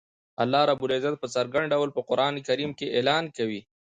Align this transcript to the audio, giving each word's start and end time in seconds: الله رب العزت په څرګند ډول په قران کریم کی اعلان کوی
الله 0.43 0.61
رب 0.71 0.81
العزت 0.87 1.15
په 1.19 1.27
څرګند 1.35 1.67
ډول 1.73 1.89
په 1.95 2.01
قران 2.09 2.33
کریم 2.47 2.71
کی 2.79 2.87
اعلان 2.95 3.23
کوی 3.37 3.61